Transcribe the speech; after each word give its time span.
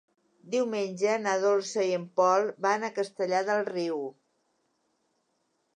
Diumenge 0.53 1.17
na 1.25 1.33
Dolça 1.43 1.85
i 1.89 1.93
en 1.99 2.07
Pol 2.21 2.49
van 2.67 2.87
a 2.89 2.93
Castellar 2.97 3.45
del 3.53 3.63
Riu. 3.73 4.05